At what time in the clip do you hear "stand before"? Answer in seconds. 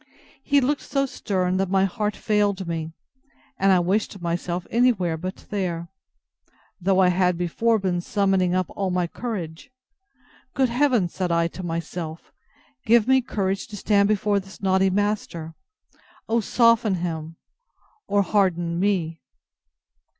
13.77-14.39